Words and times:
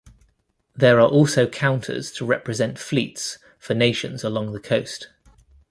There 0.75 0.99
are 0.99 1.07
also 1.07 1.45
counters 1.47 2.11
to 2.13 2.25
represent 2.25 2.79
fleets 2.79 3.37
for 3.59 3.75
nations 3.75 4.23
along 4.23 4.51
the 4.51 4.59
coast. 4.59 5.09